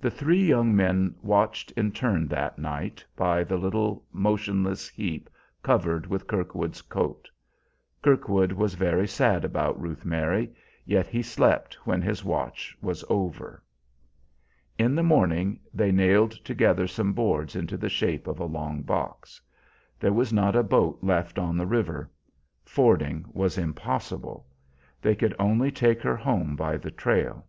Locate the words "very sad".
8.74-9.44